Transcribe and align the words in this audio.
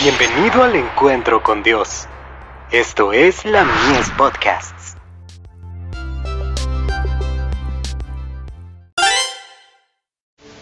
Bienvenido 0.00 0.62
al 0.62 0.76
encuentro 0.76 1.42
con 1.42 1.64
Dios. 1.64 2.06
Esto 2.70 3.12
es 3.12 3.44
la 3.44 3.64
Mies 3.64 4.08
Podcasts. 4.16 4.94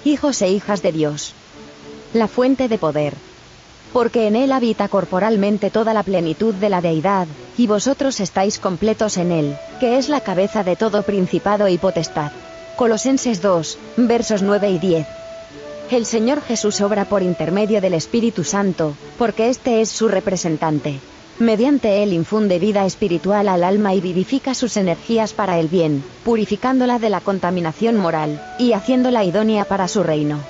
Hijos 0.07 0.41
e 0.41 0.48
hijas 0.48 0.80
de 0.80 0.91
Dios. 0.91 1.34
La 2.14 2.29
fuente 2.29 2.68
de 2.68 2.79
poder. 2.79 3.12
Porque 3.93 4.27
en 4.27 4.36
Él 4.36 4.52
habita 4.52 4.88
corporalmente 4.88 5.68
toda 5.68 5.93
la 5.93 6.03
plenitud 6.03 6.55
de 6.55 6.71
la 6.71 6.80
deidad, 6.80 7.27
y 7.59 7.66
vosotros 7.66 8.21
estáis 8.21 8.59
completos 8.59 9.18
en 9.18 9.32
Él, 9.32 9.59
que 9.80 9.98
es 9.98 10.09
la 10.09 10.23
cabeza 10.23 10.64
de 10.64 10.77
todo 10.77 11.03
principado 11.03 11.68
y 11.68 11.77
potestad. 11.77 12.32
Colosenses 12.77 13.43
2, 13.43 13.79
versos 13.98 14.41
9 14.41 14.71
y 14.71 14.79
10. 14.79 15.07
El 15.91 16.05
Señor 16.05 16.43
Jesús 16.43 16.80
obra 16.80 17.05
por 17.05 17.23
intermedio 17.23 17.80
del 17.80 17.95
Espíritu 17.95 18.42
Santo, 18.42 18.95
porque 19.19 19.48
éste 19.48 19.80
es 19.80 19.88
su 19.88 20.09
representante. 20.09 20.98
Mediante 21.38 22.02
él 22.02 22.12
infunde 22.12 22.59
vida 22.59 22.84
espiritual 22.84 23.48
al 23.48 23.62
alma 23.62 23.95
y 23.95 24.01
vivifica 24.01 24.55
sus 24.55 24.77
energías 24.77 25.33
para 25.33 25.60
el 25.60 25.69
bien, 25.69 26.02
purificándola 26.24 26.98
de 26.98 27.09
la 27.09 27.20
contaminación 27.20 27.96
moral, 27.96 28.43
y 28.59 28.73
haciéndola 28.73 29.23
idónea 29.24 29.65
para 29.65 29.87
su 29.87 30.02
reino. 30.02 30.41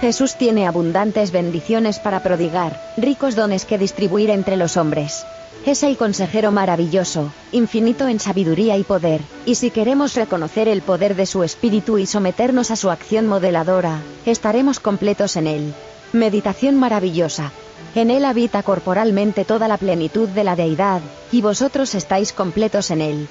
Jesús 0.00 0.36
tiene 0.36 0.66
abundantes 0.66 1.30
bendiciones 1.32 1.98
para 1.98 2.22
prodigar, 2.22 2.78
ricos 2.96 3.34
dones 3.34 3.64
que 3.64 3.78
distribuir 3.78 4.30
entre 4.30 4.56
los 4.56 4.76
hombres. 4.76 5.24
Es 5.64 5.84
el 5.84 5.96
consejero 5.96 6.50
maravilloso, 6.50 7.32
infinito 7.52 8.08
en 8.08 8.18
sabiduría 8.18 8.76
y 8.76 8.82
poder, 8.82 9.20
y 9.46 9.54
si 9.54 9.70
queremos 9.70 10.14
reconocer 10.14 10.66
el 10.66 10.82
poder 10.82 11.14
de 11.14 11.24
su 11.24 11.44
espíritu 11.44 11.98
y 11.98 12.06
someternos 12.06 12.72
a 12.72 12.76
su 12.76 12.90
acción 12.90 13.28
modeladora, 13.28 14.00
estaremos 14.26 14.80
completos 14.80 15.36
en 15.36 15.46
él. 15.46 15.74
Meditación 16.12 16.80
maravillosa. 16.80 17.52
En 17.94 18.10
él 18.10 18.24
habita 18.24 18.64
corporalmente 18.64 19.44
toda 19.44 19.68
la 19.68 19.76
plenitud 19.76 20.28
de 20.28 20.42
la 20.42 20.56
deidad, 20.56 21.00
y 21.30 21.42
vosotros 21.42 21.94
estáis 21.94 22.32
completos 22.32 22.90
en 22.90 23.00
él. 23.00 23.28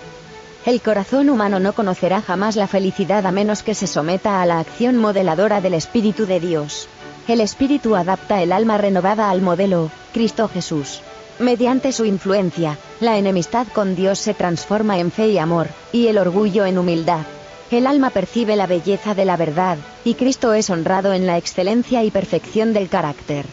El 0.65 0.79
corazón 0.79 1.29
humano 1.29 1.59
no 1.59 1.73
conocerá 1.73 2.21
jamás 2.21 2.55
la 2.55 2.67
felicidad 2.67 3.25
a 3.25 3.31
menos 3.31 3.61
que 3.61 3.75
se 3.75 3.87
someta 3.87 4.41
a 4.41 4.45
la 4.45 4.59
acción 4.59 4.95
modeladora 4.95 5.59
del 5.59 5.73
Espíritu 5.73 6.25
de 6.25 6.39
Dios. 6.39 6.87
El 7.27 7.41
Espíritu 7.41 7.97
adapta 7.97 8.41
el 8.41 8.53
alma 8.53 8.77
renovada 8.77 9.29
al 9.29 9.41
modelo, 9.41 9.91
Cristo 10.13 10.47
Jesús. 10.47 11.01
Mediante 11.39 11.91
su 11.91 12.05
influencia, 12.05 12.77
la 12.99 13.17
enemistad 13.17 13.67
con 13.73 13.95
Dios 13.95 14.19
se 14.19 14.33
transforma 14.33 14.99
en 14.99 15.11
fe 15.11 15.29
y 15.29 15.37
amor, 15.37 15.67
y 15.91 16.07
el 16.07 16.17
orgullo 16.17 16.65
en 16.65 16.77
humildad. 16.77 17.25
El 17.71 17.87
alma 17.87 18.09
percibe 18.09 18.55
la 18.55 18.67
belleza 18.67 19.15
de 19.15 19.25
la 19.25 19.37
verdad, 19.37 19.77
y 20.03 20.15
Cristo 20.15 20.53
es 20.53 20.69
honrado 20.69 21.13
en 21.13 21.25
la 21.25 21.37
excelencia 21.37 22.03
y 22.03 22.11
perfección 22.11 22.73
del 22.73 22.89
carácter. 22.89 23.45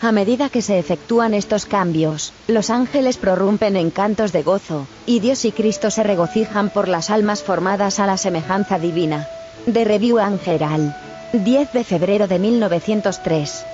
A 0.00 0.12
medida 0.12 0.48
que 0.48 0.62
se 0.62 0.78
efectúan 0.78 1.34
estos 1.34 1.66
cambios, 1.66 2.32
los 2.48 2.70
ángeles 2.70 3.16
prorrumpen 3.16 3.76
en 3.76 3.90
cantos 3.90 4.32
de 4.32 4.42
gozo, 4.42 4.86
y 5.06 5.20
Dios 5.20 5.44
y 5.44 5.52
Cristo 5.52 5.90
se 5.90 6.02
regocijan 6.02 6.70
por 6.70 6.88
las 6.88 7.10
almas 7.10 7.42
formadas 7.42 7.98
a 8.00 8.06
la 8.06 8.16
semejanza 8.16 8.78
divina. 8.78 9.28
De 9.66 9.84
Review 9.84 10.18
Angeral. 10.18 10.96
10 11.32 11.72
de 11.72 11.84
febrero 11.84 12.28
de 12.28 12.38
1903 12.38 13.66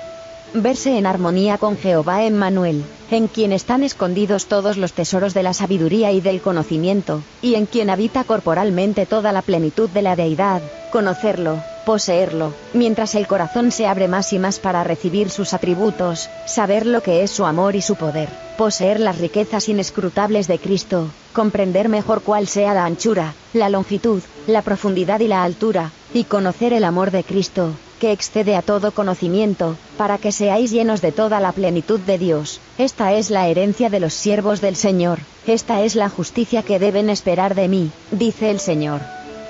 verse 0.54 0.98
en 0.98 1.06
armonía 1.06 1.58
con 1.58 1.76
Jehová 1.76 2.24
Emmanuel, 2.24 2.84
en 3.10 3.28
quien 3.28 3.52
están 3.52 3.82
escondidos 3.82 4.46
todos 4.46 4.76
los 4.76 4.92
tesoros 4.92 5.34
de 5.34 5.42
la 5.42 5.54
sabiduría 5.54 6.12
y 6.12 6.20
del 6.20 6.40
conocimiento, 6.40 7.22
y 7.40 7.54
en 7.54 7.66
quien 7.66 7.90
habita 7.90 8.24
corporalmente 8.24 9.06
toda 9.06 9.32
la 9.32 9.42
plenitud 9.42 9.88
de 9.90 10.02
la 10.02 10.16
deidad, 10.16 10.62
conocerlo, 10.90 11.58
poseerlo, 11.84 12.52
mientras 12.74 13.14
el 13.14 13.26
corazón 13.26 13.72
se 13.72 13.86
abre 13.86 14.08
más 14.08 14.32
y 14.32 14.38
más 14.38 14.58
para 14.58 14.84
recibir 14.84 15.30
sus 15.30 15.52
atributos, 15.52 16.28
saber 16.46 16.86
lo 16.86 17.02
que 17.02 17.22
es 17.22 17.30
su 17.30 17.44
amor 17.44 17.76
y 17.76 17.82
su 17.82 17.96
poder, 17.96 18.28
poseer 18.56 19.00
las 19.00 19.18
riquezas 19.18 19.68
inescrutables 19.68 20.48
de 20.48 20.58
Cristo, 20.58 21.08
comprender 21.32 21.88
mejor 21.88 22.22
cuál 22.22 22.46
sea 22.46 22.74
la 22.74 22.84
anchura, 22.84 23.34
la 23.52 23.68
longitud, 23.68 24.22
la 24.46 24.62
profundidad 24.62 25.20
y 25.20 25.28
la 25.28 25.42
altura, 25.42 25.90
y 26.14 26.24
conocer 26.24 26.72
el 26.72 26.84
amor 26.84 27.10
de 27.10 27.24
Cristo, 27.24 27.72
que 28.02 28.10
excede 28.10 28.56
a 28.56 28.62
todo 28.62 28.90
conocimiento, 28.90 29.76
para 29.96 30.18
que 30.18 30.32
seáis 30.32 30.72
llenos 30.72 31.00
de 31.00 31.12
toda 31.12 31.38
la 31.38 31.52
plenitud 31.52 32.00
de 32.00 32.18
Dios. 32.18 32.60
Esta 32.76 33.12
es 33.12 33.30
la 33.30 33.46
herencia 33.46 33.90
de 33.90 34.00
los 34.00 34.12
siervos 34.12 34.60
del 34.60 34.74
Señor, 34.74 35.20
esta 35.46 35.82
es 35.82 35.94
la 35.94 36.08
justicia 36.08 36.64
que 36.64 36.80
deben 36.80 37.10
esperar 37.10 37.54
de 37.54 37.68
mí, 37.68 37.92
dice 38.10 38.50
el 38.50 38.58
Señor. 38.58 39.02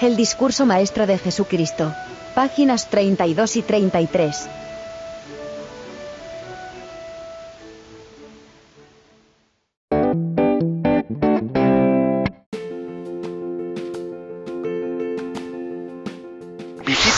El 0.02 0.16
discurso 0.16 0.66
maestro 0.66 1.06
de 1.06 1.16
Jesucristo. 1.16 1.94
Páginas 2.34 2.90
32 2.90 3.56
y 3.56 3.62
33. 3.62 4.48